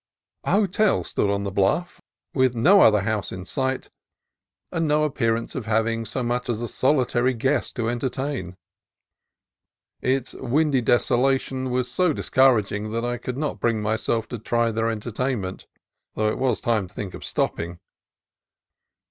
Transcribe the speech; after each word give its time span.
A 0.45 0.53
hotel 0.53 1.03
stood 1.03 1.29
on 1.29 1.43
the 1.43 1.51
bluff, 1.51 2.01
with 2.33 2.55
no 2.55 2.81
other 2.81 3.01
house 3.01 3.31
in 3.31 3.45
sight 3.45 3.91
and 4.71 4.87
no 4.87 5.03
appearance 5.03 5.53
of 5.53 5.67
having 5.67 6.05
so 6.05 6.23
much 6.23 6.49
as 6.49 6.59
a 6.59 6.67
solitary 6.67 7.35
guest 7.35 7.75
to 7.75 7.87
entertain. 7.87 8.55
Its 10.01 10.33
windy 10.33 10.81
desolation 10.81 11.69
was 11.69 11.87
so 11.87 12.13
discouraging 12.13 12.91
that 12.93 13.05
I 13.05 13.19
could 13.19 13.37
not 13.37 13.59
bring 13.59 13.79
myself 13.79 14.27
to 14.29 14.39
try 14.39 14.71
their 14.71 14.89
entertainment, 14.89 15.67
though 16.15 16.29
it 16.29 16.39
was 16.39 16.61
time 16.61 16.87
to 16.87 16.93
think 16.95 17.13
of 17.13 17.23
stopping. 17.23 17.77